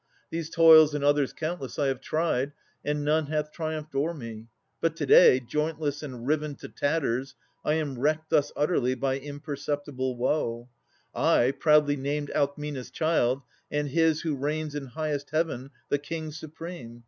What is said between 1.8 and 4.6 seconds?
have tried, And none hath triumphed o'er me.